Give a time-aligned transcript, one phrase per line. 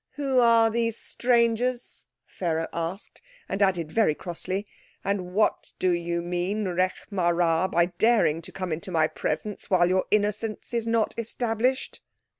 [0.13, 4.65] "Who are these strangers?" Pharaoh asked, and added very crossly,
[5.03, 9.87] "And what do you mean, Rekh marā, by daring to come into my presence while
[9.87, 12.01] your innocence is not established?"